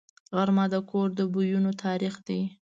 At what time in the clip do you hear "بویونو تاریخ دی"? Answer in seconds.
1.33-2.41